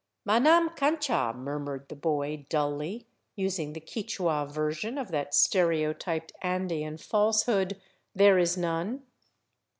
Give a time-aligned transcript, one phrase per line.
[0.27, 3.05] "Manam cancha," murmured the boy dully,
[3.35, 7.79] using the Quichua ver sion of that stereotyped Andean falsehood,"
[8.15, 9.03] There is none."